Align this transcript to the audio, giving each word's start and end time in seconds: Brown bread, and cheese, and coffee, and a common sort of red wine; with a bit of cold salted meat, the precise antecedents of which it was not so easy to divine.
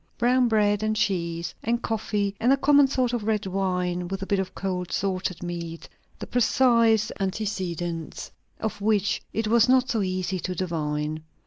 Brown 0.17 0.47
bread, 0.47 0.81
and 0.81 0.95
cheese, 0.95 1.53
and 1.61 1.83
coffee, 1.83 2.35
and 2.39 2.51
a 2.51 2.57
common 2.57 2.87
sort 2.87 3.13
of 3.13 3.23
red 3.25 3.45
wine; 3.45 4.07
with 4.07 4.23
a 4.23 4.25
bit 4.25 4.39
of 4.39 4.55
cold 4.55 4.91
salted 4.91 5.43
meat, 5.43 5.87
the 6.17 6.25
precise 6.25 7.11
antecedents 7.19 8.31
of 8.59 8.81
which 8.81 9.21
it 9.31 9.45
was 9.47 9.69
not 9.69 9.91
so 9.91 10.01
easy 10.01 10.39
to 10.39 10.55
divine. 10.55 11.21